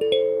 [0.00, 0.37] you.